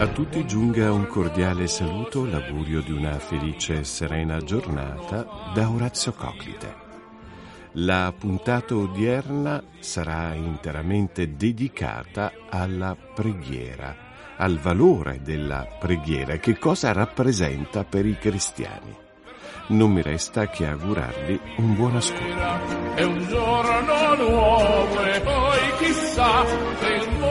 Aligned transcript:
A 0.00 0.06
tutti 0.06 0.46
giunga 0.46 0.92
un 0.92 1.08
cordiale 1.08 1.66
saluto, 1.66 2.24
l'augurio 2.24 2.80
di 2.82 2.92
una 2.92 3.18
felice 3.18 3.80
e 3.80 3.84
serena 3.84 4.38
giornata 4.38 5.26
da 5.52 5.68
Orazio 5.68 6.12
Coclite. 6.12 6.72
La 7.72 8.14
puntata 8.16 8.76
odierna 8.76 9.60
sarà 9.80 10.34
interamente 10.34 11.34
dedicata 11.34 12.32
alla 12.48 12.96
preghiera, 13.12 13.96
al 14.36 14.58
valore 14.58 15.20
della 15.20 15.66
preghiera 15.80 16.36
che 16.36 16.56
cosa 16.58 16.92
rappresenta 16.92 17.82
per 17.82 18.06
i 18.06 18.16
cristiani. 18.16 18.96
Non 19.70 19.90
mi 19.90 20.00
resta 20.00 20.46
che 20.46 20.64
augurarvi 20.64 21.40
un 21.56 21.74
buon 21.74 21.96
ascolto. 21.96 22.94
È 22.94 23.02
un 23.02 23.26
giorno 23.26 24.14
nuovo 24.14 25.04
e 25.04 25.20
poi 25.22 25.58
chissà 25.78 26.44
il 26.44 27.08
mondo 27.18 27.27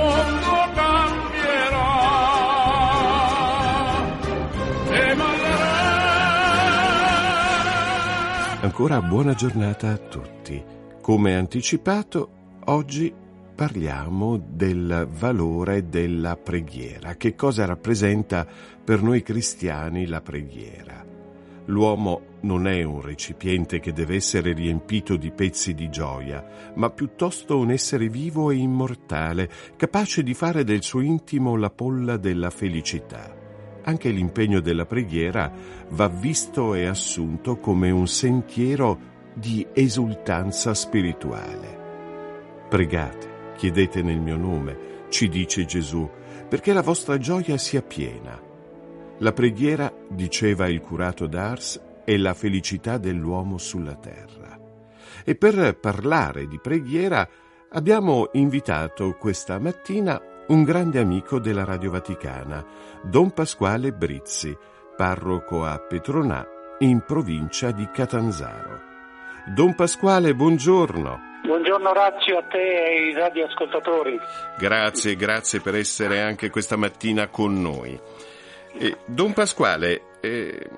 Ancora 8.79 9.01
buona 9.01 9.33
giornata 9.33 9.89
a 9.89 9.97
tutti. 9.97 10.63
Come 11.01 11.35
anticipato, 11.35 12.29
oggi 12.65 13.11
parliamo 13.55 14.37
del 14.37 15.07
valore 15.09 15.89
della 15.89 16.37
preghiera. 16.37 17.15
Che 17.15 17.33
cosa 17.33 17.65
rappresenta 17.65 18.45
per 18.83 19.01
noi 19.01 19.23
cristiani 19.23 20.05
la 20.05 20.21
preghiera? 20.21 21.03
L'uomo 21.65 22.37
non 22.41 22.67
è 22.67 22.83
un 22.83 23.01
recipiente 23.01 23.79
che 23.79 23.93
deve 23.93 24.13
essere 24.13 24.53
riempito 24.53 25.15
di 25.15 25.31
pezzi 25.31 25.73
di 25.73 25.89
gioia, 25.89 26.71
ma 26.75 26.91
piuttosto 26.91 27.57
un 27.57 27.71
essere 27.71 28.09
vivo 28.09 28.51
e 28.51 28.57
immortale, 28.57 29.49
capace 29.75 30.21
di 30.21 30.35
fare 30.35 30.63
del 30.63 30.83
suo 30.83 31.01
intimo 31.01 31.55
la 31.55 31.71
polla 31.71 32.17
della 32.17 32.51
felicità 32.51 33.36
anche 33.87 34.09
l'impegno 34.09 34.59
della 34.59 34.85
preghiera 34.85 35.51
va 35.89 36.09
visto 36.09 36.73
e 36.73 36.85
assunto 36.85 37.57
come 37.57 37.89
un 37.89 38.05
sentiero 38.05 39.15
di 39.33 39.65
esultanza 39.73 40.73
spirituale. 40.73 42.65
Pregate, 42.69 43.53
chiedete 43.55 44.01
nel 44.01 44.19
mio 44.19 44.35
nome, 44.35 45.05
ci 45.07 45.29
dice 45.29 45.63
Gesù, 45.63 46.07
perché 46.49 46.73
la 46.73 46.81
vostra 46.81 47.17
gioia 47.17 47.57
sia 47.57 47.81
piena. 47.81 48.37
La 49.19 49.31
preghiera, 49.31 49.91
diceva 50.09 50.67
il 50.67 50.81
curato 50.81 51.25
d'Ars, 51.25 51.81
è 52.03 52.17
la 52.17 52.33
felicità 52.33 52.97
dell'uomo 52.97 53.57
sulla 53.57 53.95
terra. 53.95 54.59
E 55.23 55.35
per 55.35 55.77
parlare 55.79 56.45
di 56.47 56.59
preghiera 56.59 57.27
abbiamo 57.69 58.29
invitato 58.33 59.15
questa 59.17 59.59
mattina 59.59 60.21
un 60.47 60.63
grande 60.63 60.99
amico 60.99 61.39
della 61.39 61.65
Radio 61.65 61.91
Vaticana, 61.91 62.63
Don 63.01 63.31
Pasquale 63.31 63.91
Brizzi, 63.91 64.55
parroco 64.95 65.65
a 65.65 65.77
Petronà, 65.77 66.45
in 66.79 67.03
provincia 67.05 67.71
di 67.71 67.89
Catanzaro. 67.91 68.81
Don 69.53 69.75
Pasquale, 69.75 70.33
buongiorno. 70.33 71.25
Buongiorno 71.43 71.89
Orazio 71.89 72.37
a 72.37 72.43
te 72.43 72.57
e 72.57 72.97
ai 72.97 73.13
radioascoltatori. 73.13 74.17
Grazie, 74.57 75.15
grazie 75.15 75.59
per 75.59 75.75
essere 75.75 76.21
anche 76.21 76.49
questa 76.49 76.77
mattina 76.77 77.27
con 77.27 77.61
noi. 77.61 77.99
Eh, 78.79 78.97
Don 79.05 79.33
Pasquale, 79.33 80.17
eh, 80.21 80.69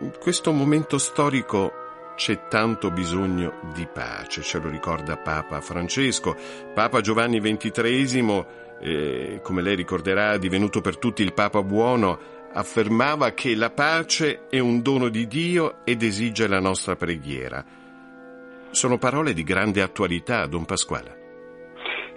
in 0.00 0.12
questo 0.20 0.52
momento 0.52 0.98
storico 0.98 1.82
c'è 2.14 2.46
tanto 2.48 2.90
bisogno 2.90 3.60
di 3.74 3.86
pace, 3.92 4.42
ce 4.42 4.58
lo 4.58 4.68
ricorda 4.68 5.16
Papa 5.16 5.60
Francesco. 5.60 6.36
Papa 6.72 7.00
Giovanni 7.00 7.40
XXIII 7.40 8.62
eh, 8.84 9.40
come 9.42 9.62
lei 9.62 9.74
ricorderà, 9.74 10.36
divenuto 10.36 10.82
per 10.82 10.98
tutti 10.98 11.22
il 11.22 11.32
Papa 11.32 11.62
buono, 11.62 12.18
affermava 12.52 13.30
che 13.30 13.54
la 13.56 13.70
pace 13.70 14.46
è 14.50 14.58
un 14.58 14.82
dono 14.82 15.08
di 15.08 15.26
Dio 15.26 15.76
ed 15.84 16.02
esige 16.02 16.46
la 16.46 16.60
nostra 16.60 16.94
preghiera. 16.94 17.64
Sono 18.70 18.98
parole 18.98 19.32
di 19.32 19.42
grande 19.42 19.80
attualità, 19.80 20.46
Don 20.46 20.66
Pasquale. 20.66 21.22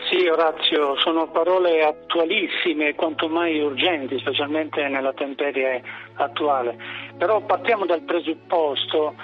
Sì, 0.10 0.28
Orazio, 0.28 0.98
sono 0.98 1.30
parole 1.30 1.84
attualissime, 1.84 2.96
quanto 2.96 3.30
mai 3.30 3.62
urgenti, 3.62 4.20
specialmente 4.20 4.88
nella 4.88 5.14
temperie 5.14 5.82
attuale. 6.16 6.78
Però 7.18 7.42
partiamo 7.42 7.86
dal 7.86 8.02
presupposto 8.02 9.16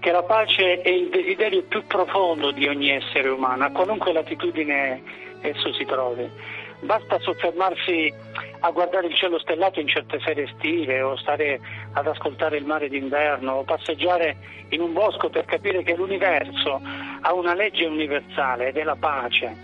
che 0.00 0.10
la 0.10 0.22
pace 0.22 0.80
è 0.80 0.88
il 0.88 1.08
desiderio 1.08 1.62
più 1.64 1.84
profondo 1.86 2.50
di 2.50 2.66
ogni 2.66 2.90
essere 2.90 3.28
umano, 3.28 3.64
a 3.64 3.70
qualunque 3.70 4.12
latitudine 4.12 5.02
esso 5.42 5.72
si 5.72 5.84
trovi. 5.84 6.28
Basta 6.80 7.18
soffermarsi 7.20 8.12
a 8.60 8.70
guardare 8.70 9.06
il 9.06 9.14
cielo 9.14 9.38
stellato 9.38 9.80
in 9.80 9.88
certe 9.88 10.18
sere 10.20 10.44
estive 10.44 11.02
o 11.02 11.16
stare 11.16 11.60
ad 11.92 12.06
ascoltare 12.06 12.56
il 12.56 12.64
mare 12.64 12.88
d'inverno 12.88 13.52
o 13.52 13.62
passeggiare 13.64 14.36
in 14.70 14.80
un 14.80 14.92
bosco 14.92 15.28
per 15.28 15.44
capire 15.44 15.82
che 15.82 15.94
l'universo 15.94 16.80
ha 17.20 17.32
una 17.34 17.54
legge 17.54 17.84
universale 17.84 18.68
ed 18.68 18.76
è 18.76 18.82
la 18.82 18.96
pace, 18.96 19.54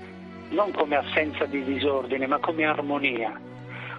non 0.51 0.73
come 0.73 0.97
assenza 0.97 1.45
di 1.47 1.63
disordine 1.65 2.27
ma 2.27 2.39
come 2.39 2.65
armonia. 2.65 3.39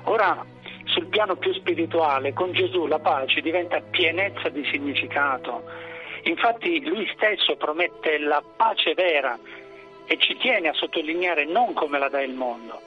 Ora, 0.03 0.45
sul 0.85 1.07
piano 1.07 1.35
più 1.35 1.53
spirituale, 1.53 2.33
con 2.33 2.53
Gesù 2.53 2.87
la 2.87 2.99
pace 2.99 3.41
diventa 3.41 3.81
pienezza 3.81 4.49
di 4.49 4.63
significato. 4.71 5.63
Infatti 6.23 6.83
lui 6.85 7.09
stesso 7.13 7.55
promette 7.55 8.17
la 8.19 8.43
pace 8.55 8.93
vera 8.93 9.37
e 10.05 10.17
ci 10.17 10.37
tiene 10.37 10.69
a 10.69 10.73
sottolineare 10.73 11.45
non 11.45 11.73
come 11.73 11.99
la 11.99 12.09
dà 12.09 12.21
il 12.21 12.33
mondo, 12.33 12.81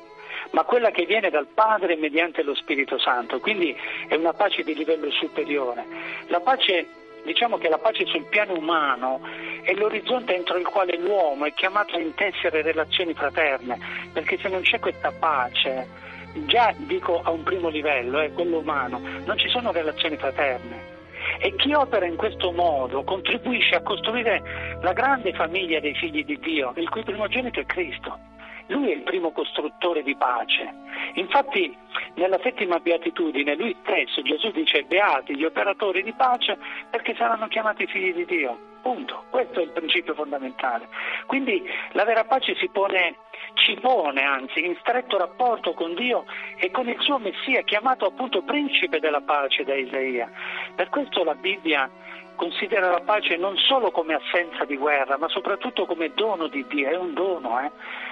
ma 0.50 0.64
quella 0.64 0.90
che 0.90 1.04
viene 1.06 1.30
dal 1.30 1.46
Padre 1.46 1.96
mediante 1.96 2.42
lo 2.42 2.54
Spirito 2.54 2.98
Santo, 2.98 3.38
quindi 3.40 3.76
è 4.08 4.14
una 4.14 4.32
pace 4.32 4.62
di 4.62 4.74
livello 4.74 5.10
superiore. 5.10 5.84
La 6.26 6.40
pace, 6.40 6.86
diciamo 7.24 7.58
che 7.58 7.68
la 7.68 7.78
pace 7.78 8.06
sul 8.06 8.24
piano 8.24 8.54
umano 8.54 9.20
è 9.62 9.72
l'orizzonte 9.74 10.34
entro 10.34 10.56
il 10.58 10.66
quale 10.66 10.96
l'uomo 10.96 11.44
è 11.44 11.52
chiamato 11.54 11.96
a 11.96 12.00
intessere 12.00 12.62
relazioni 12.62 13.14
fraterne, 13.14 13.78
perché 14.12 14.38
se 14.38 14.48
non 14.48 14.62
c'è 14.62 14.78
questa 14.80 15.12
pace, 15.12 15.86
già 16.46 16.72
dico 16.76 17.20
a 17.22 17.30
un 17.30 17.42
primo 17.42 17.68
livello, 17.68 18.18
è 18.18 18.26
eh, 18.26 18.32
quello 18.32 18.58
umano, 18.58 19.00
non 19.24 19.38
ci 19.38 19.48
sono 19.48 19.72
relazioni 19.72 20.16
fraterne. 20.16 20.98
E 21.38 21.54
chi 21.56 21.72
opera 21.72 22.06
in 22.06 22.16
questo 22.16 22.50
modo 22.50 23.04
contribuisce 23.04 23.76
a 23.76 23.82
costruire 23.82 24.78
la 24.82 24.92
grande 24.92 25.32
famiglia 25.32 25.80
dei 25.80 25.94
figli 25.94 26.24
di 26.24 26.38
Dio, 26.38 26.72
il 26.76 26.88
cui 26.88 27.02
primogenito 27.02 27.60
è 27.60 27.66
Cristo. 27.66 28.18
Lui 28.70 28.90
è 28.90 28.94
il 28.94 29.02
primo 29.02 29.32
costruttore 29.32 30.02
di 30.04 30.14
pace. 30.14 30.72
Infatti 31.14 31.76
nella 32.14 32.38
settima 32.40 32.78
beatitudine 32.78 33.56
lui 33.56 33.76
stesso, 33.82 34.22
Gesù 34.22 34.52
dice, 34.52 34.84
beati 34.84 35.36
gli 35.36 35.44
operatori 35.44 36.04
di 36.04 36.12
pace 36.12 36.56
perché 36.88 37.14
saranno 37.16 37.48
chiamati 37.48 37.86
figli 37.86 38.14
di 38.14 38.24
Dio. 38.24 38.68
Punto. 38.80 39.24
Questo 39.28 39.58
è 39.60 39.64
il 39.64 39.72
principio 39.72 40.14
fondamentale. 40.14 40.88
Quindi 41.26 41.62
la 41.92 42.04
vera 42.04 42.24
pace 42.24 42.54
pone, 42.72 43.16
ci 43.54 43.74
pone 43.74 44.22
anzi 44.22 44.64
in 44.64 44.76
stretto 44.80 45.18
rapporto 45.18 45.74
con 45.74 45.94
Dio 45.94 46.24
e 46.56 46.70
con 46.70 46.88
il 46.88 46.96
suo 47.00 47.18
Messia, 47.18 47.62
chiamato 47.62 48.06
appunto 48.06 48.42
principe 48.42 49.00
della 49.00 49.20
pace 49.20 49.64
da 49.64 49.74
Isaia. 49.74 50.30
Per 50.76 50.88
questo 50.88 51.24
la 51.24 51.34
Bibbia 51.34 51.90
considera 52.40 52.88
la 52.88 53.02
pace 53.02 53.36
non 53.36 53.54
solo 53.58 53.90
come 53.90 54.14
assenza 54.14 54.64
di 54.64 54.78
guerra, 54.78 55.18
ma 55.18 55.28
soprattutto 55.28 55.84
come 55.84 56.14
dono 56.14 56.46
di 56.46 56.66
Dio, 56.68 56.88
è 56.88 56.96
un 56.96 57.12
dono. 57.12 57.60
Eh? 57.60 57.70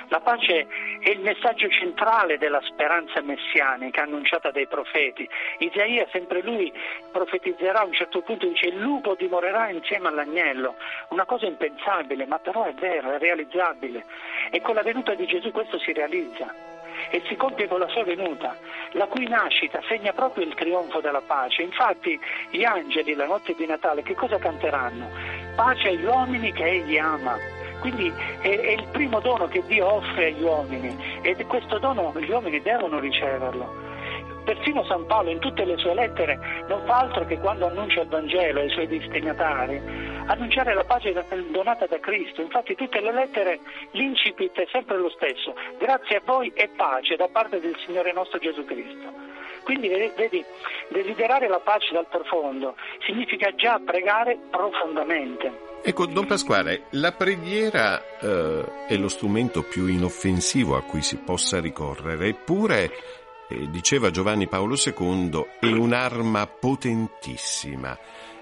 La 0.08 0.20
pace 0.20 0.66
è 1.00 1.08
il 1.08 1.20
messaggio 1.20 1.66
centrale 1.70 2.36
della 2.36 2.60
speranza 2.64 3.22
messianica 3.22 4.02
annunciata 4.02 4.50
dai 4.50 4.66
profeti. 4.66 5.26
Isaia, 5.60 6.06
sempre 6.12 6.42
lui, 6.42 6.70
profetizzerà 7.10 7.80
a 7.80 7.86
un 7.86 7.94
certo 7.94 8.20
punto, 8.20 8.46
dice 8.46 8.66
il 8.66 8.76
lupo 8.76 9.14
dimorerà 9.14 9.70
insieme 9.70 10.08
all'agnello, 10.08 10.74
una 11.08 11.24
cosa 11.24 11.46
impensabile, 11.46 12.26
ma 12.26 12.38
però 12.38 12.64
è 12.64 12.74
vero, 12.74 13.12
è 13.12 13.18
realizzabile. 13.18 14.04
E 14.50 14.60
con 14.60 14.74
la 14.74 14.82
venuta 14.82 15.14
di 15.14 15.24
Gesù 15.24 15.50
questo 15.52 15.78
si 15.78 15.94
realizza 15.94 16.76
e 17.10 17.22
si 17.26 17.36
compie 17.36 17.68
con 17.68 17.80
la 17.80 17.88
sua 17.88 18.04
venuta, 18.04 18.56
la 18.92 19.06
cui 19.06 19.26
nascita 19.28 19.80
segna 19.88 20.12
proprio 20.12 20.44
il 20.44 20.54
trionfo 20.54 21.00
della 21.00 21.22
pace. 21.22 21.62
Infatti 21.62 22.18
gli 22.50 22.64
angeli 22.64 23.14
la 23.14 23.26
notte 23.26 23.54
di 23.56 23.66
Natale 23.66 24.02
che 24.02 24.14
cosa 24.14 24.38
canteranno? 24.38 25.08
Pace 25.56 25.88
agli 25.88 26.04
uomini 26.04 26.52
che 26.52 26.64
egli 26.64 26.98
ama. 26.98 27.36
Quindi 27.80 28.12
è, 28.40 28.48
è 28.48 28.70
il 28.70 28.88
primo 28.90 29.20
dono 29.20 29.46
che 29.46 29.62
Dio 29.66 29.86
offre 29.86 30.26
agli 30.26 30.42
uomini 30.42 31.20
e 31.22 31.44
questo 31.46 31.78
dono 31.78 32.12
gli 32.16 32.30
uomini 32.30 32.60
devono 32.60 32.98
riceverlo. 32.98 33.87
Persino 34.48 34.82
San 34.86 35.04
Paolo 35.04 35.28
in 35.28 35.40
tutte 35.40 35.62
le 35.66 35.76
sue 35.76 35.92
lettere 35.92 36.64
non 36.68 36.82
fa 36.86 37.00
altro 37.00 37.26
che 37.26 37.36
quando 37.36 37.66
annuncia 37.66 38.00
il 38.00 38.08
Vangelo 38.08 38.60
ai 38.60 38.70
suoi 38.70 38.86
destinatari, 38.86 39.78
annunciare 40.24 40.72
la 40.72 40.84
pace 40.84 41.12
donata 41.50 41.84
da 41.84 42.00
Cristo. 42.00 42.40
Infatti 42.40 42.74
tutte 42.74 42.98
le 42.98 43.12
lettere, 43.12 43.60
l'incipit 43.90 44.58
è 44.58 44.66
sempre 44.72 44.96
lo 44.96 45.10
stesso, 45.10 45.54
grazie 45.76 46.16
a 46.16 46.22
voi 46.24 46.50
e 46.54 46.70
pace 46.74 47.16
da 47.16 47.28
parte 47.30 47.60
del 47.60 47.76
Signore 47.84 48.10
nostro 48.14 48.38
Gesù 48.38 48.64
Cristo. 48.64 49.12
Quindi 49.64 49.88
vedi, 49.88 50.42
desiderare 50.88 51.46
la 51.46 51.60
pace 51.60 51.92
dal 51.92 52.06
profondo 52.08 52.74
significa 53.04 53.54
già 53.54 53.78
pregare 53.84 54.38
profondamente. 54.48 55.66
Ecco, 55.82 56.06
Don 56.06 56.24
Pasquale, 56.24 56.84
la 56.92 57.12
preghiera 57.12 58.00
eh, 58.18 58.64
è 58.88 58.96
lo 58.96 59.08
strumento 59.08 59.62
più 59.62 59.86
inoffensivo 59.88 60.74
a 60.74 60.82
cui 60.82 61.02
si 61.02 61.18
possa 61.18 61.60
ricorrere, 61.60 62.28
eppure, 62.28 62.90
eh, 63.48 63.70
diceva 63.70 64.10
Giovanni 64.10 64.46
Paolo 64.46 64.74
II, 64.74 65.46
è 65.60 65.66
un'arma 65.66 66.46
potentissima, 66.46 67.98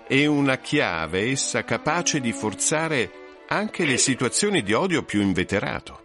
è 0.06 0.26
una 0.26 0.58
chiave 0.58 1.31
essa 1.31 1.64
capace 1.64 2.20
di 2.20 2.32
forzare 2.32 3.11
anche 3.49 3.85
le 3.85 3.97
situazioni 3.97 4.62
di 4.62 4.73
odio 4.73 5.05
più 5.05 5.20
inveterato. 5.20 6.00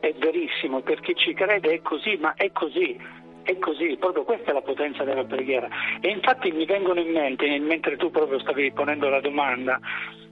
È 0.00 0.12
verissimo, 0.18 0.80
per 0.82 1.00
chi 1.00 1.14
ci 1.14 1.32
crede 1.32 1.74
è 1.74 1.82
così, 1.82 2.16
ma 2.16 2.34
è 2.34 2.50
così. 2.52 3.22
È 3.42 3.58
così, 3.58 3.96
proprio 3.98 4.24
questa 4.24 4.50
è 4.50 4.54
la 4.54 4.62
potenza 4.62 5.04
della 5.04 5.24
preghiera. 5.24 5.68
E 6.00 6.08
infatti 6.08 6.50
mi 6.50 6.64
vengono 6.64 7.00
in 7.00 7.12
mente, 7.12 7.46
mentre 7.58 7.96
tu 7.96 8.10
proprio 8.10 8.40
stavi 8.40 8.72
ponendo 8.72 9.08
la 9.10 9.20
domanda, 9.20 9.78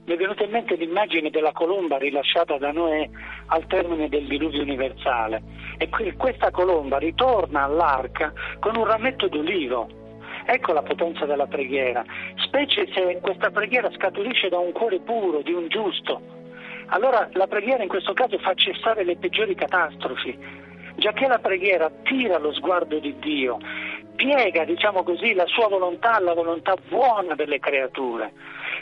mi 0.04 0.14
è 0.14 0.16
venuta 0.16 0.42
in 0.42 0.50
mente 0.50 0.74
l'immagine 0.74 1.30
della 1.30 1.52
colomba 1.52 1.96
rilasciata 1.96 2.58
da 2.58 2.72
Noè 2.72 3.08
al 3.46 3.66
termine 3.66 4.08
del 4.08 4.26
diluvio 4.26 4.62
universale. 4.62 5.42
E 5.78 5.88
questa 6.16 6.50
colomba 6.50 6.98
ritorna 6.98 7.62
all'arca 7.62 8.32
con 8.58 8.76
un 8.76 8.84
rametto 8.84 9.28
d'olivo. 9.28 9.88
Ecco 10.44 10.72
la 10.72 10.82
potenza 10.82 11.24
della 11.24 11.46
preghiera, 11.46 12.04
specie 12.44 12.88
se 12.92 13.20
questa 13.22 13.50
preghiera 13.50 13.90
scaturisce 13.92 14.48
da 14.48 14.58
un 14.58 14.72
cuore 14.72 14.98
puro, 14.98 15.40
di 15.40 15.52
un 15.52 15.68
giusto. 15.68 16.20
Allora 16.86 17.28
la 17.34 17.46
preghiera 17.46 17.82
in 17.82 17.88
questo 17.88 18.12
caso 18.12 18.38
fa 18.38 18.52
cessare 18.54 19.04
le 19.04 19.16
peggiori 19.16 19.54
catastrofi, 19.54 20.36
giacché 20.96 21.26
la 21.26 21.38
preghiera 21.38 21.86
attira 21.86 22.38
lo 22.38 22.52
sguardo 22.52 22.98
di 22.98 23.18
Dio, 23.18 23.58
piega, 24.16 24.64
diciamo 24.64 25.02
così, 25.02 25.34
la 25.34 25.46
sua 25.46 25.68
volontà 25.68 26.14
alla 26.14 26.34
volontà 26.34 26.74
buona 26.88 27.34
delle 27.34 27.58
creature. 27.58 28.32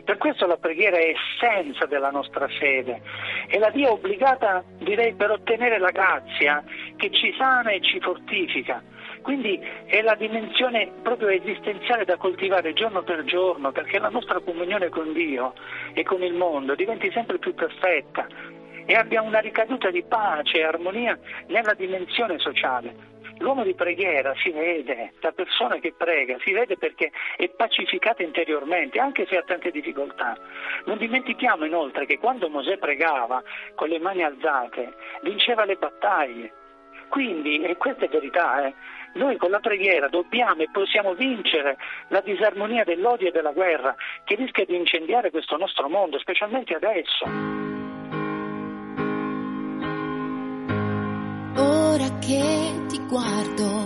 Per 0.04 0.18
questo 0.18 0.46
la 0.46 0.56
preghiera 0.56 0.96
è 0.96 1.14
essenza 1.14 1.86
della 1.86 2.10
nostra 2.10 2.46
fede 2.48 3.00
e 3.48 3.58
la 3.58 3.70
via 3.70 3.90
obbligata, 3.90 4.62
direi, 4.78 5.14
per 5.14 5.30
ottenere 5.30 5.78
la 5.78 5.90
grazia 5.90 6.62
che 6.96 7.10
ci 7.10 7.34
sana 7.38 7.70
e 7.70 7.80
ci 7.80 8.00
fortifica. 8.00 8.82
Quindi 9.22 9.60
è 9.84 10.00
la 10.00 10.14
dimensione 10.14 10.90
proprio 11.02 11.28
esistenziale 11.28 12.04
da 12.04 12.16
coltivare 12.16 12.72
giorno 12.72 13.02
per 13.02 13.24
giorno 13.24 13.70
perché 13.70 13.98
la 13.98 14.08
nostra 14.08 14.40
comunione 14.40 14.88
con 14.88 15.12
Dio 15.12 15.52
e 15.92 16.02
con 16.04 16.22
il 16.22 16.32
mondo 16.32 16.74
diventi 16.74 17.10
sempre 17.12 17.38
più 17.38 17.54
perfetta 17.54 18.26
e 18.86 18.94
abbia 18.94 19.22
una 19.22 19.40
ricaduta 19.40 19.90
di 19.90 20.02
pace 20.02 20.58
e 20.58 20.64
armonia 20.64 21.18
nella 21.46 21.74
dimensione 21.74 22.38
sociale. 22.38 23.10
L'uomo 23.40 23.64
di 23.64 23.74
preghiera 23.74 24.34
si 24.36 24.50
vede, 24.50 25.14
la 25.20 25.32
persona 25.32 25.78
che 25.78 25.94
prega 25.96 26.36
si 26.40 26.52
vede 26.52 26.76
perché 26.76 27.10
è 27.36 27.48
pacificata 27.48 28.22
interiormente, 28.22 29.00
anche 29.00 29.26
se 29.26 29.38
ha 29.38 29.42
tante 29.42 29.70
difficoltà. 29.70 30.36
Non 30.84 30.98
dimentichiamo 30.98 31.64
inoltre 31.64 32.04
che 32.04 32.18
quando 32.18 32.50
Mosè 32.50 32.76
pregava 32.76 33.42
con 33.74 33.88
le 33.88 33.98
mani 33.98 34.22
alzate, 34.22 34.92
vinceva 35.22 35.64
le 35.64 35.76
battaglie. 35.76 36.52
Quindi, 37.08 37.62
e 37.62 37.76
questa 37.78 38.04
è 38.04 38.08
verità, 38.08 38.66
eh, 38.66 38.74
noi 39.14 39.36
con 39.38 39.50
la 39.50 39.58
preghiera 39.58 40.08
dobbiamo 40.08 40.60
e 40.60 40.68
possiamo 40.70 41.14
vincere 41.14 41.78
la 42.08 42.20
disarmonia 42.20 42.84
dell'odio 42.84 43.28
e 43.28 43.32
della 43.32 43.52
guerra 43.52 43.94
che 44.22 44.34
rischia 44.34 44.66
di 44.66 44.76
incendiare 44.76 45.30
questo 45.30 45.56
nostro 45.56 45.88
mondo, 45.88 46.18
specialmente 46.18 46.74
adesso. 46.74 47.69
Ora 51.90 52.18
che 52.20 52.84
ti 52.86 53.00
guardo, 53.08 53.84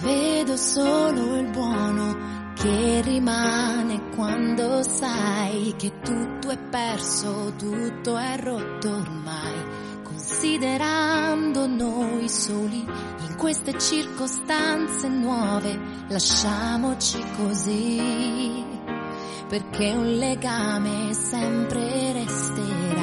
vedo 0.00 0.56
solo 0.56 1.36
il 1.38 1.50
buono 1.50 2.52
che 2.54 3.00
rimane 3.02 4.10
quando 4.14 4.80
sai 4.84 5.74
che 5.76 5.98
tutto 5.98 6.50
è 6.50 6.56
perso, 6.56 7.52
tutto 7.58 8.16
è 8.16 8.38
rotto 8.38 8.90
ormai. 8.90 10.02
Considerando 10.04 11.66
noi 11.66 12.28
soli 12.28 12.86
in 12.86 13.34
queste 13.38 13.76
circostanze 13.76 15.08
nuove, 15.08 15.76
lasciamoci 16.06 17.18
così, 17.36 18.64
perché 19.48 19.90
un 19.90 20.12
legame 20.12 21.12
sempre 21.12 22.12
resterà. 22.12 22.93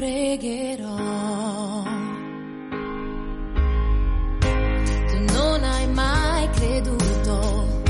Pregherò. 0.00 0.96
Tu 5.10 5.18
non 5.34 5.62
hai 5.62 5.88
mai 5.88 6.48
creduto 6.52 7.82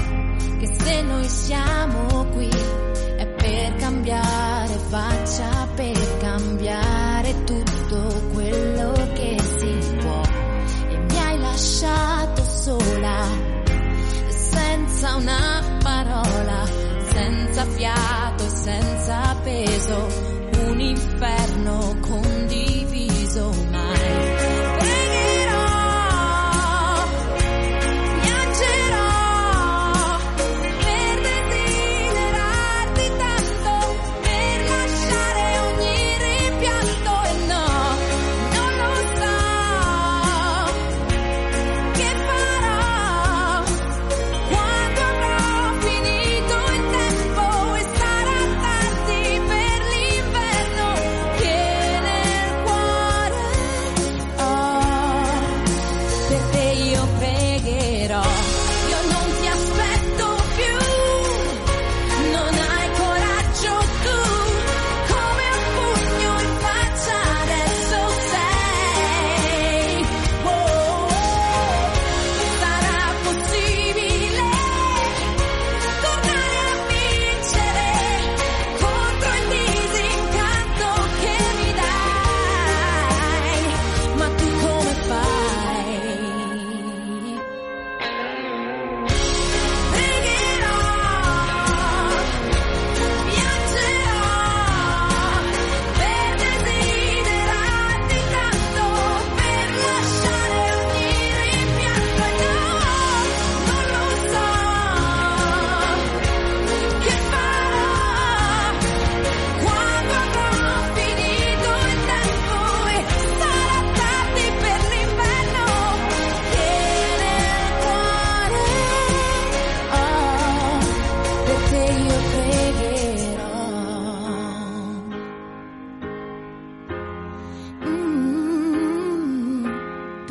che 0.59 0.67
se 0.67 1.03
noi 1.03 1.29
siamo 1.29 2.27
qui 2.33 2.49
è 3.17 3.27
per 3.29 3.77
cambiare 3.77 4.75
faccia, 4.89 5.69
per 5.77 6.17
cambiare 6.19 7.45
tutto 7.45 8.31
quello 8.33 8.93
che 9.15 9.37
si 9.59 9.97
può. 10.01 10.21
E 10.89 10.99
mi 10.99 11.19
hai 11.21 11.39
lasciato 11.39 12.43
sola, 12.43 13.25
senza 14.27 15.15
una 15.15 15.63
parola, 15.81 16.67
senza 17.13 17.65
fiato 17.67 18.49
senza 18.49 19.37
peso 19.45 20.30
un 20.81 20.87
inferno 20.87 21.95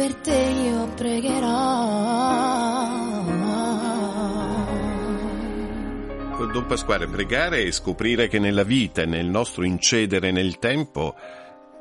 io 0.02 0.88
pregherò. 0.96 2.00
Don 6.52 6.66
Pasquale, 6.66 7.08
pregare 7.08 7.62
e 7.62 7.72
scoprire 7.72 8.28
che 8.28 8.40
nella 8.40 8.64
vita 8.64 9.04
e 9.04 9.06
nel 9.06 9.28
nostro 9.28 9.64
incedere 9.64 10.32
nel 10.32 10.58
tempo 10.58 11.14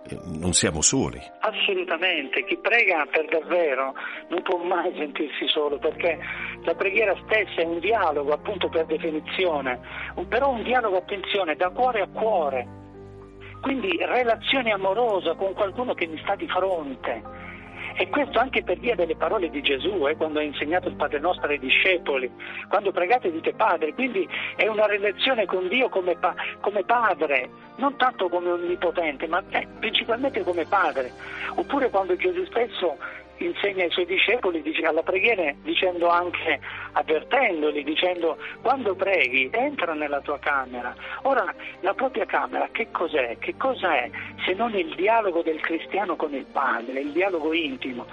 eh, 0.07 0.19
non 0.25 0.53
siamo 0.53 0.83
soli. 0.83 1.19
Assolutamente, 1.41 2.45
chi 2.45 2.59
prega 2.59 3.07
per 3.11 3.27
davvero 3.27 3.95
non 4.29 4.43
può 4.43 4.59
mai 4.59 4.93
sentirsi 4.97 5.49
solo 5.49 5.79
perché 5.79 6.19
la 6.65 6.75
preghiera 6.75 7.15
stessa 7.25 7.63
è 7.63 7.65
un 7.65 7.79
dialogo 7.79 8.33
appunto 8.33 8.69
per 8.69 8.85
definizione, 8.87 9.81
però 10.29 10.51
un 10.51 10.63
dialogo, 10.65 10.99
attenzione, 10.99 11.57
da 11.57 11.71
cuore 11.71 12.03
a 12.03 12.09
cuore, 12.09 12.67
quindi 13.63 13.97
relazione 13.97 14.71
amorosa 14.71 15.35
con 15.35 15.55
qualcuno 15.55 15.95
che 15.95 16.07
mi 16.07 16.19
sta 16.23 16.35
di 16.35 16.47
fronte. 16.49 17.47
E 18.00 18.09
questo 18.11 18.38
anche 18.38 18.62
per 18.62 18.78
via 18.78 18.95
delle 18.95 19.17
parole 19.17 19.50
di 19.50 19.61
Gesù, 19.61 20.07
eh, 20.07 20.14
quando 20.14 20.38
ha 20.38 20.43
insegnato 20.43 20.87
il 20.87 20.95
Padre 20.95 21.19
nostro 21.19 21.49
ai 21.49 21.59
discepoli, 21.59 22.31
quando 22.69 22.93
pregate 22.93 23.33
dite 23.33 23.55
Padre, 23.55 23.93
quindi 23.93 24.26
è 24.55 24.69
una 24.69 24.87
relazione 24.87 25.47
con 25.47 25.67
Dio 25.67 25.88
come, 25.88 26.14
pa- 26.14 26.37
come 26.61 26.85
Padre, 26.85 27.50
non 27.78 27.97
tanto 27.97 28.28
come 28.28 28.50
onnipotente, 28.50 29.26
ma 29.26 29.43
eh, 29.50 29.67
principalmente 29.81 30.45
come 30.45 30.64
Padre. 30.64 31.11
Oppure 31.57 31.90
quando 31.90 32.14
Gesù 32.14 32.45
stesso 32.45 32.99
insegna 33.38 33.85
ai 33.85 33.90
suoi 33.90 34.07
discepoli 34.07 34.62
dice, 34.62 34.83
alla 34.83 35.02
preghiera 35.02 35.52
dicendo 35.62 36.09
anche, 36.09 36.61
avvertendoli, 36.92 37.85
dicendo 37.85 38.38
quando 38.62 38.95
preghi 38.95 39.49
entra 39.52 39.95
nella 39.95 40.21
tua 40.21 40.38
camera. 40.38 40.95
Ora 41.23 41.52
la 41.80 41.95
propria 41.95 42.25
camera 42.25 42.68
che 42.73 42.88
cos'è? 42.90 43.38
Che 43.38 43.57
cosa 43.57 43.95
è 43.95 44.11
se 44.45 44.54
non 44.54 44.75
il 44.75 44.95
dialogo 44.95 45.42
del 45.42 45.61
cristiano 45.61 46.16
con 46.16 46.35
il 46.35 46.47
Padre, 46.47 47.00
il 47.00 47.12
dialogo 47.12 47.52
intimo? 47.52 48.07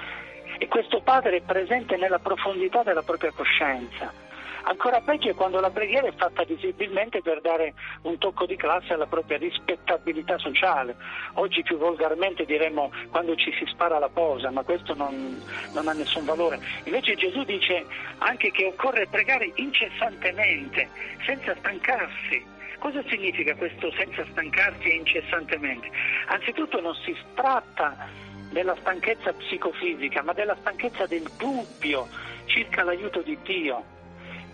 E 0.57 0.67
questo 0.67 1.01
Padre 1.01 1.37
è 1.37 1.41
presente 1.41 1.97
nella 1.97 2.19
profondità 2.19 2.83
della 2.83 3.03
propria 3.03 3.31
coscienza. 3.31 4.24
Ancora 4.67 4.99
peggio 5.01 5.29
è 5.29 5.35
quando 5.35 5.59
la 5.59 5.69
preghiera 5.69 6.07
è 6.07 6.13
fatta 6.15 6.43
visibilmente 6.43 7.21
per 7.21 7.39
dare 7.39 7.75
un 8.01 8.17
tocco 8.17 8.47
di 8.47 8.55
classe 8.55 8.93
alla 8.93 9.05
propria 9.05 9.37
rispettabilità 9.37 10.39
sociale. 10.39 10.95
Oggi 11.33 11.61
più 11.61 11.77
volgarmente 11.77 12.45
diremmo 12.45 12.91
quando 13.11 13.35
ci 13.35 13.53
si 13.59 13.65
spara 13.67 13.99
la 13.99 14.09
posa, 14.09 14.49
ma 14.49 14.63
questo 14.63 14.95
non, 14.95 15.39
non 15.71 15.87
ha 15.87 15.93
nessun 15.93 16.25
valore. 16.25 16.59
Invece 16.85 17.13
Gesù 17.13 17.43
dice 17.43 17.85
anche 18.17 18.49
che 18.49 18.65
occorre 18.65 19.05
pregare 19.05 19.51
incessantemente, 19.53 20.89
senza 21.23 21.55
stancarsi. 21.59 22.43
Cosa 22.79 23.03
significa 23.07 23.55
questo 23.55 23.91
senza 23.91 24.25
stancarsi 24.31 24.89
e 24.89 24.95
incessantemente? 24.95 25.91
Anzitutto 26.25 26.81
non 26.81 26.95
si 27.05 27.15
tratta 27.35 28.07
della 28.49 28.75
stanchezza 28.79 29.31
psicofisica, 29.31 30.23
ma 30.23 30.33
della 30.33 30.57
stanchezza 30.59 31.05
del 31.05 31.29
dubbio 31.37 32.07
circa 32.45 32.83
l'aiuto 32.83 33.21
di 33.21 33.37
Dio. 33.43 33.93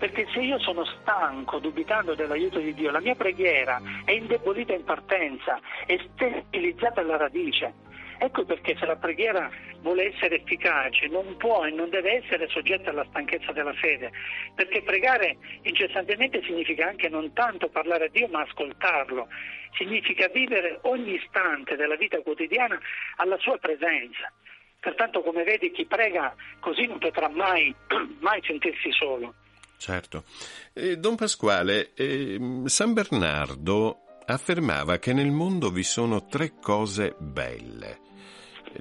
Perché 0.01 0.25
se 0.33 0.39
io 0.39 0.57
sono 0.57 0.83
stanco, 0.83 1.59
dubitando 1.59 2.15
dell'aiuto 2.15 2.57
di 2.57 2.73
Dio, 2.73 2.89
la 2.89 3.01
mia 3.01 3.13
preghiera 3.13 3.79
è 4.03 4.13
indebolita 4.13 4.73
in 4.73 4.83
partenza, 4.83 5.59
è 5.85 5.95
sterilizzata 6.15 7.01
alla 7.01 7.17
radice. 7.17 7.71
Ecco 8.17 8.43
perché 8.43 8.75
se 8.79 8.87
la 8.87 8.95
preghiera 8.95 9.47
vuole 9.81 10.11
essere 10.11 10.37
efficace 10.37 11.07
non 11.07 11.37
può 11.37 11.65
e 11.65 11.69
non 11.69 11.91
deve 11.91 12.13
essere 12.13 12.47
soggetta 12.47 12.89
alla 12.89 13.05
stanchezza 13.09 13.51
della 13.51 13.73
fede, 13.73 14.11
perché 14.55 14.81
pregare 14.81 15.37
incessantemente 15.61 16.41
significa 16.45 16.87
anche 16.87 17.07
non 17.07 17.31
tanto 17.33 17.69
parlare 17.69 18.05
a 18.05 18.09
Dio 18.09 18.27
ma 18.27 18.41
ascoltarlo, 18.41 19.27
significa 19.73 20.27
vivere 20.29 20.79
ogni 20.81 21.13
istante 21.13 21.75
della 21.75 21.95
vita 21.95 22.19
quotidiana 22.21 22.79
alla 23.17 23.37
sua 23.37 23.59
presenza. 23.59 24.33
Pertanto 24.79 25.21
come 25.21 25.43
vedi 25.43 25.69
chi 25.69 25.85
prega 25.85 26.33
così 26.59 26.87
non 26.87 26.97
potrà 26.97 27.29
mai, 27.29 27.71
mai 28.19 28.41
sentirsi 28.41 28.91
solo. 28.93 29.35
Certo. 29.81 30.25
Eh, 30.73 30.97
Don 30.97 31.15
Pasquale, 31.15 31.93
eh, 31.95 32.39
San 32.65 32.93
Bernardo 32.93 34.01
affermava 34.27 34.99
che 34.99 35.11
nel 35.11 35.31
mondo 35.31 35.71
vi 35.71 35.81
sono 35.81 36.27
tre 36.27 36.53
cose 36.61 37.15
belle. 37.17 37.97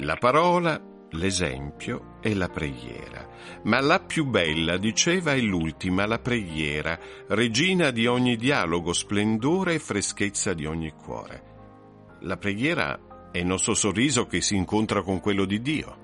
La 0.00 0.16
parola, 0.16 0.78
l'esempio 1.12 2.18
e 2.20 2.34
la 2.34 2.48
preghiera. 2.48 3.26
Ma 3.62 3.80
la 3.80 4.00
più 4.00 4.26
bella, 4.26 4.76
diceva, 4.76 5.32
è 5.32 5.40
l'ultima, 5.40 6.04
la 6.04 6.18
preghiera, 6.18 6.98
regina 7.28 7.90
di 7.90 8.06
ogni 8.06 8.36
dialogo, 8.36 8.92
splendore 8.92 9.72
e 9.72 9.78
freschezza 9.78 10.52
di 10.52 10.66
ogni 10.66 10.92
cuore. 10.92 12.18
La 12.20 12.36
preghiera 12.36 13.30
è 13.32 13.38
il 13.38 13.46
nostro 13.46 13.72
sorriso 13.72 14.26
che 14.26 14.42
si 14.42 14.54
incontra 14.54 15.00
con 15.00 15.18
quello 15.18 15.46
di 15.46 15.62
Dio. 15.62 15.96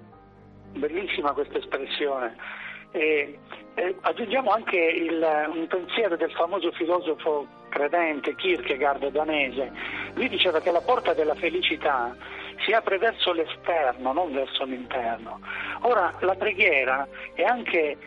Bellissima 0.72 1.34
questa 1.34 1.58
espressione. 1.58 2.64
E, 2.96 3.38
e 3.74 3.94
aggiungiamo 4.00 4.50
anche 4.50 4.78
il- 4.78 5.50
un 5.52 5.66
pensiero 5.66 6.16
del 6.16 6.32
famoso 6.32 6.72
filosofo 6.72 7.46
credente 7.68 8.34
Kierkegaard 8.34 9.08
danese. 9.08 9.70
Lui 10.14 10.28
diceva 10.30 10.60
che 10.60 10.70
la 10.70 10.80
porta 10.80 11.12
della 11.12 11.34
felicità 11.34 12.16
si 12.64 12.72
apre 12.72 12.96
verso 12.96 13.32
l'esterno, 13.32 14.14
non 14.14 14.32
verso 14.32 14.64
l'interno. 14.64 15.40
Ora 15.82 16.10
la 16.20 16.34
preghiera 16.34 17.06
è 17.34 17.42
anche 17.42 17.98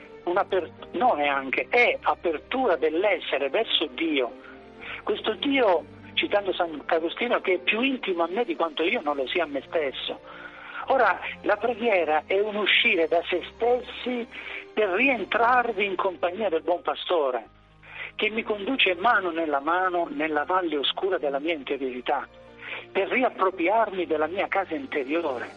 non 0.91 1.19
è 1.21 1.27
anche, 1.27 1.67
è 1.69 1.97
apertura 2.01 2.75
dell'essere 2.75 3.49
verso 3.49 3.87
Dio. 3.93 4.31
Questo 5.03 5.33
Dio, 5.33 5.85
citando 6.13 6.53
Sant'Agostino, 6.53 7.41
che 7.41 7.53
è 7.53 7.57
più 7.59 7.81
intimo 7.81 8.23
a 8.23 8.27
me 8.29 8.43
di 8.43 8.55
quanto 8.55 8.83
io 8.83 9.01
non 9.01 9.15
lo 9.15 9.27
sia 9.27 9.43
a 9.43 9.47
me 9.47 9.63
stesso. 9.67 10.19
Ora, 10.91 11.19
la 11.43 11.55
preghiera 11.55 12.23
è 12.25 12.39
un 12.39 12.55
uscire 12.55 13.07
da 13.07 13.21
se 13.29 13.43
stessi 13.53 14.27
per 14.73 14.89
rientrarvi 14.89 15.85
in 15.85 15.95
compagnia 15.95 16.49
del 16.49 16.63
buon 16.63 16.81
pastore, 16.81 17.47
che 18.15 18.31
mi 18.31 18.41
conduce 18.41 18.95
mano 18.95 19.29
nella 19.29 19.59
mano 19.59 20.07
nella 20.09 20.45
valle 20.45 20.77
oscura 20.77 21.19
della 21.19 21.37
mia 21.37 21.53
interiorità, 21.53 22.27
per 22.91 23.07
riappropriarmi 23.07 24.07
della 24.07 24.25
mia 24.25 24.47
casa 24.47 24.73
interiore. 24.73 25.51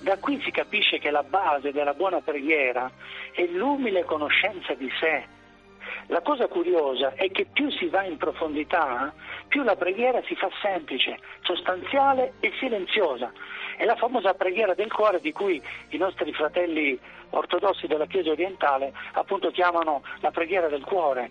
Da 0.00 0.18
qui 0.18 0.42
si 0.42 0.50
capisce 0.50 0.98
che 0.98 1.10
la 1.10 1.22
base 1.22 1.72
della 1.72 1.94
buona 1.94 2.20
preghiera 2.20 2.90
è 3.32 3.46
l'umile 3.46 4.04
conoscenza 4.04 4.74
di 4.74 4.90
sé. 5.00 5.24
La 6.08 6.20
cosa 6.20 6.48
curiosa 6.48 7.14
è 7.14 7.30
che 7.30 7.46
più 7.50 7.70
si 7.70 7.86
va 7.86 8.04
in 8.04 8.18
profondità, 8.18 9.12
più 9.48 9.62
la 9.62 9.74
preghiera 9.74 10.20
si 10.26 10.36
fa 10.36 10.50
semplice, 10.60 11.18
sostanziale 11.40 12.34
e 12.40 12.52
silenziosa. 12.58 13.32
È 13.76 13.84
la 13.84 13.96
famosa 13.96 14.32
preghiera 14.32 14.74
del 14.74 14.90
cuore 14.90 15.20
di 15.20 15.32
cui 15.32 15.60
i 15.90 15.98
nostri 15.98 16.32
fratelli 16.32 16.98
ortodossi 17.30 17.86
della 17.86 18.06
Chiesa 18.06 18.30
orientale 18.30 18.92
appunto 19.12 19.50
chiamano 19.50 20.02
la 20.20 20.30
preghiera 20.30 20.68
del 20.68 20.84
cuore. 20.84 21.30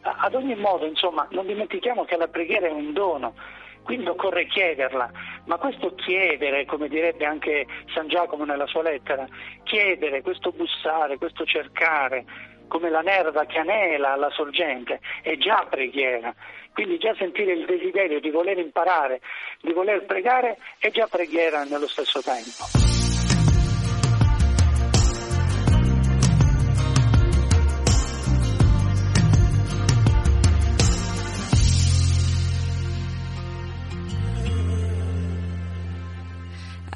Ad 0.00 0.34
ogni 0.34 0.54
modo, 0.54 0.84
insomma, 0.84 1.26
non 1.30 1.46
dimentichiamo 1.46 2.04
che 2.04 2.16
la 2.16 2.28
preghiera 2.28 2.66
è 2.66 2.72
un 2.72 2.92
dono, 2.92 3.34
quindi 3.82 4.08
occorre 4.08 4.46
chiederla, 4.46 5.10
ma 5.44 5.56
questo 5.58 5.94
chiedere, 5.94 6.64
come 6.64 6.88
direbbe 6.88 7.24
anche 7.24 7.66
San 7.94 8.08
Giacomo 8.08 8.44
nella 8.44 8.66
sua 8.66 8.82
lettera, 8.82 9.26
chiedere, 9.62 10.22
questo 10.22 10.50
bussare, 10.50 11.18
questo 11.18 11.44
cercare, 11.44 12.24
come 12.68 12.90
la 12.90 13.00
nerva 13.00 13.44
che 13.44 13.58
anela 13.58 14.12
alla 14.12 14.30
sorgente, 14.30 15.00
è 15.22 15.36
già 15.36 15.66
preghiera. 15.68 16.34
Quindi 16.72 16.98
già 16.98 17.14
sentire 17.14 17.52
il 17.52 17.64
desiderio 17.64 18.20
di 18.20 18.30
voler 18.30 18.58
imparare, 18.58 19.20
di 19.62 19.72
voler 19.72 20.04
pregare, 20.04 20.58
è 20.78 20.90
già 20.90 21.06
preghiera 21.06 21.64
nello 21.64 21.88
stesso 21.88 22.20
tempo. 22.20 22.94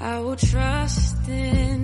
I 0.03 0.19
will 0.19 0.35
trust 0.35 1.29
in 1.29 1.80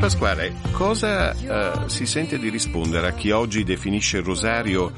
Pasquale, 0.00 0.54
cosa 0.72 1.30
eh, 1.32 1.88
si 1.90 2.06
sente 2.06 2.38
di 2.38 2.48
rispondere 2.48 3.08
a 3.08 3.12
chi 3.12 3.32
oggi 3.32 3.64
definisce 3.64 4.16
il 4.16 4.24
rosario 4.24 4.90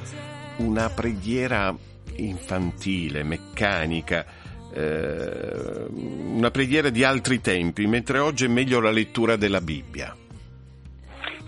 una 0.59 0.91
preghiera 0.91 1.75
infantile, 2.19 3.25
meccanica, 3.25 4.25
eh, 4.73 5.87
una 5.91 6.53
preghiera 6.53 6.89
di 6.89 7.03
altri 7.03 7.41
tempi, 7.41 7.85
mentre 7.89 8.21
oggi 8.21 8.45
è 8.45 8.49
meglio 8.49 8.79
la 8.79 8.93
lettura 8.93 9.35
della 9.35 9.61
Bibbia? 9.61 10.15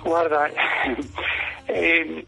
Guarda, 0.02 0.50
eh, 1.66 2.26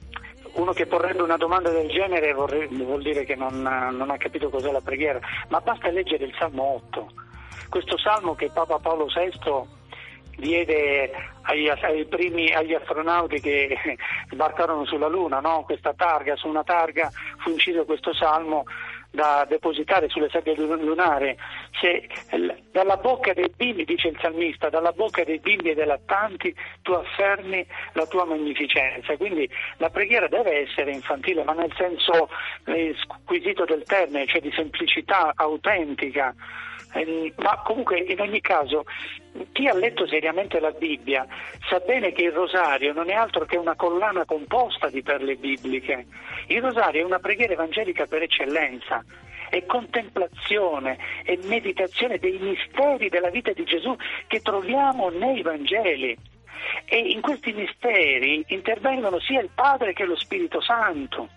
uno 0.52 0.72
che 0.72 0.86
porrebbe 0.86 1.22
una 1.22 1.36
domanda 1.36 1.70
del 1.70 1.88
genere 1.88 2.32
vorrebbe, 2.34 2.84
vuol 2.84 3.02
dire 3.02 3.24
che 3.24 3.34
non, 3.34 3.62
non 3.62 4.10
ha 4.10 4.16
capito 4.16 4.48
cos'è 4.48 4.70
la 4.70 4.80
preghiera, 4.80 5.18
ma 5.48 5.60
basta 5.60 5.90
leggere 5.90 6.24
il 6.24 6.34
Salmo 6.38 6.62
8, 6.86 7.08
questo 7.68 7.98
salmo 7.98 8.36
che 8.36 8.48
Papa 8.54 8.78
Paolo 8.78 9.06
VI 9.06 9.74
diede 10.36 11.10
agli, 11.42 11.68
ai 11.68 12.04
primi, 12.06 12.52
agli 12.52 12.74
astronauti 12.74 13.40
che 13.40 13.76
sbarcarono 14.30 14.84
sulla 14.84 15.08
Luna, 15.08 15.40
no? 15.40 15.64
questa 15.64 15.94
targa, 15.94 16.36
su 16.36 16.48
una 16.48 16.64
targa 16.64 17.10
fu 17.38 17.50
inciso 17.50 17.84
questo 17.84 18.12
salmo 18.14 18.64
da 19.10 19.46
depositare 19.48 20.08
sulle 20.08 20.28
sabbie 20.28 20.54
lunare. 20.56 21.36
Se, 21.80 22.08
dalla 22.72 22.96
bocca 22.96 23.32
dei 23.34 23.52
bimbi, 23.54 23.84
dice 23.84 24.08
il 24.08 24.18
salmista, 24.20 24.70
dalla 24.70 24.92
bocca 24.92 25.24
dei 25.24 25.38
bimbi 25.38 25.70
e 25.70 25.74
dei 25.74 25.86
lattanti 25.86 26.54
tu 26.82 26.92
affermi 26.92 27.66
la 27.92 28.06
tua 28.06 28.24
magnificenza. 28.24 29.16
Quindi 29.16 29.48
la 29.76 29.90
preghiera 29.90 30.26
deve 30.28 30.62
essere 30.62 30.92
infantile, 30.92 31.44
ma 31.44 31.52
nel 31.52 31.72
senso 31.76 32.28
eh, 32.64 32.94
squisito 32.96 33.64
del 33.64 33.82
termine, 33.84 34.26
cioè 34.26 34.40
di 34.40 34.52
semplicità 34.52 35.32
autentica. 35.34 36.34
Eh, 36.92 37.32
ma 37.36 37.60
comunque 37.64 37.98
in 37.98 38.20
ogni 38.20 38.40
caso 38.40 38.84
chi 39.52 39.66
ha 39.66 39.74
letto 39.74 40.06
seriamente 40.06 40.60
la 40.60 40.70
Bibbia 40.70 41.26
sa 41.68 41.78
bene 41.80 42.12
che 42.12 42.22
il 42.22 42.32
rosario 42.32 42.92
non 42.92 43.10
è 43.10 43.12
altro 43.12 43.44
che 43.44 43.56
una 43.56 43.74
collana 43.74 44.24
composta 44.24 44.88
di 44.88 45.02
perle 45.02 45.34
bibliche. 45.34 46.06
Il 46.46 46.62
rosario 46.62 47.02
è 47.02 47.04
una 47.04 47.18
preghiera 47.18 47.52
evangelica 47.52 48.06
per 48.06 48.22
eccellenza, 48.22 49.04
è 49.48 49.64
contemplazione, 49.66 50.98
è 51.24 51.36
meditazione 51.44 52.18
dei 52.18 52.38
misteri 52.38 53.08
della 53.08 53.30
vita 53.30 53.52
di 53.52 53.64
Gesù 53.64 53.96
che 54.26 54.40
troviamo 54.40 55.08
nei 55.08 55.42
Vangeli. 55.42 56.16
E 56.84 56.98
in 56.98 57.20
questi 57.20 57.52
misteri 57.52 58.44
intervengono 58.48 59.20
sia 59.20 59.40
il 59.40 59.50
Padre 59.54 59.92
che 59.92 60.04
lo 60.04 60.16
Spirito 60.16 60.60
Santo. 60.60 61.28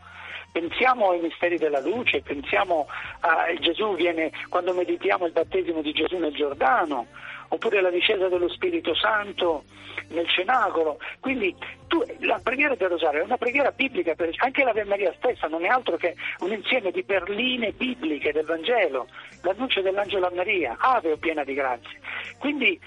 Pensiamo 0.51 1.11
ai 1.11 1.19
misteri 1.19 1.57
della 1.57 1.79
luce, 1.79 2.21
pensiamo 2.21 2.87
a 3.19 3.53
Gesù 3.59 3.95
viene, 3.95 4.31
quando 4.49 4.73
meditiamo 4.73 5.27
il 5.27 5.31
battesimo 5.31 5.81
di 5.81 5.91
Gesù 5.91 6.17
nel 6.17 6.33
Giordano, 6.33 7.05
oppure 7.49 7.81
la 7.81 7.89
discesa 7.89 8.27
dello 8.27 8.49
Spirito 8.49 8.95
Santo 8.95 9.63
nel 10.09 10.27
cenacolo. 10.29 10.99
Quindi 11.19 11.55
tu, 11.87 12.03
la 12.21 12.39
preghiera 12.41 12.75
del 12.75 12.89
rosario 12.89 13.21
è 13.21 13.23
una 13.23 13.37
preghiera 13.37 13.71
biblica, 13.71 14.15
anche 14.37 14.63
l'Ave 14.63 14.83
Maria 14.85 15.13
stessa 15.17 15.47
non 15.47 15.65
è 15.65 15.67
altro 15.67 15.97
che 15.97 16.15
un 16.39 16.51
insieme 16.51 16.91
di 16.91 17.03
perline 17.03 17.71
bibliche 17.71 18.31
del 18.31 18.45
Vangelo, 18.45 19.07
l'annuncio 19.43 19.81
dell'angelo 19.81 20.27
a 20.27 20.31
Maria, 20.33 20.75
ave 20.79 21.11
o 21.11 21.17
piena 21.17 21.43
di 21.43 21.53
grazia. 21.53 21.99
Quindi 22.37 22.79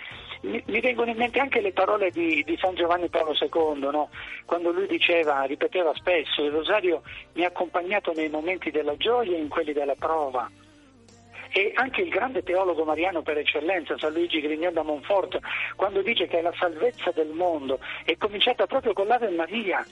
mi, 0.43 0.63
mi, 0.67 0.81
vengono 0.81 1.11
in 1.11 1.17
mente 1.17 1.39
anche 1.39 1.61
le 1.61 1.73
parole 1.73 2.11
di, 2.11 2.43
di 2.45 2.57
San 2.61 2.75
Giovanni 2.75 3.09
Paolo 3.09 3.35
II, 3.39 3.89
no? 3.91 4.11
quando 4.45 4.71
lui 4.71 4.87
diceva, 4.87 5.43
ripeteva 5.43 5.93
spesso, 5.95 6.43
il 6.43 6.51
rosario 6.51 7.03
mi 7.35 7.45
ha 7.45 7.49
accompagnato 7.49 8.13
nei 8.13 8.29
momenti 8.29 8.71
della 8.71 8.97
gioia 8.97 9.37
e 9.37 9.41
in 9.41 9.49
quelli 9.49 9.73
della 9.73 9.95
prova. 9.95 10.51
E 11.53 11.73
anche 11.75 12.01
il 12.01 12.09
grande 12.09 12.43
teologo 12.43 12.85
mariano 12.85 13.21
per 13.21 13.37
eccellenza, 13.37 13.99
San 13.99 14.13
Luigi 14.13 14.41
Grignon 14.41 14.73
da 14.73 14.83
Monfort, 14.83 15.39
quando 15.77 16.01
dice 16.01 16.27
che 16.27 16.41
la 16.41 16.53
salvezza 16.59 17.11
del 17.11 17.29
mondo 17.29 17.79
è 18.05 18.17
cominciata 18.17 18.67
proprio 18.67 18.95
con 18.95 19.07
l'Ave 19.07 19.29
Maria 19.29 19.85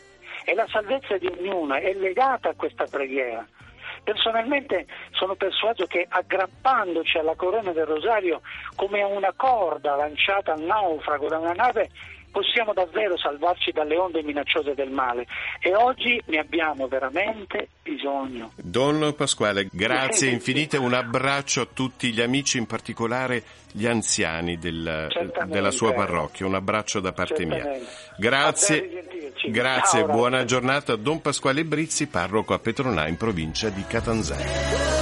e 0.45 0.55
la 0.55 0.67
salvezza 0.69 1.19
di 1.19 1.27
ognuno 1.27 1.75
è 1.75 1.93
legata 1.93 2.49
a 2.49 2.55
questa 2.55 2.87
preghiera. 2.87 3.47
Personalmente 4.03 4.87
sono 5.11 5.35
persuaso 5.35 5.85
che 5.85 6.07
aggrappandoci 6.09 7.19
alla 7.19 7.35
corona 7.35 7.73
del 7.73 7.85
rosario 7.85 8.41
come 8.75 9.03
a 9.03 9.07
una 9.07 9.33
corda 9.37 9.97
lanciata 9.97 10.55
al 10.55 10.63
naufrago 10.63 11.29
da 11.29 11.39
una 11.39 11.53
nave 11.53 11.91
possiamo 12.31 12.73
davvero 12.73 13.17
salvarci 13.17 13.73
dalle 13.73 13.97
onde 13.97 14.23
minacciose 14.23 14.75
del 14.75 14.91
male 14.91 15.27
e 15.61 15.75
oggi 15.75 16.21
ne 16.27 16.39
abbiamo 16.39 16.89
veramente 16.89 17.69
bisogno. 17.83 18.53
Don 18.57 19.15
Pasquale, 19.17 19.69
grazie 19.71 20.31
infinite, 20.31 20.77
un 20.77 20.95
abbraccio 20.95 21.63
a 21.63 21.69
tutti 21.73 22.13
gli 22.13 22.21
amici, 22.21 22.59
in 22.59 22.67
particolare 22.67 23.43
gli 23.73 23.87
anziani 23.87 24.59
del, 24.59 25.09
della 25.47 25.71
sua 25.71 25.93
parrocchia, 25.93 26.47
un 26.47 26.55
abbraccio 26.55 27.01
da 27.01 27.13
parte 27.13 27.37
Certamente. 27.37 27.79
mia. 27.79 27.89
Grazie, 28.19 29.33
grazie, 29.47 30.05
buona 30.05 30.45
giornata 30.45 30.93
a 30.93 30.97
Don 30.97 31.21
Pasquale 31.21 31.65
Brizzi, 31.65 32.07
parroco 32.07 32.55
a 32.55 32.59
Petronà 32.59 33.07
in 33.07 33.17
provincia 33.17 33.69
di 33.69 33.85
Catanzaro. 33.87 35.00